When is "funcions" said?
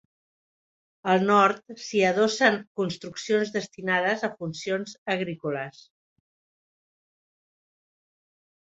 4.41-4.99